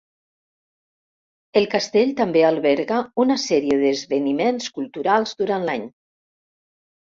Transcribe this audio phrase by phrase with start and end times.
[1.59, 5.87] El castell també alberga una sèrie d'esdeveniments culturals durant l'any.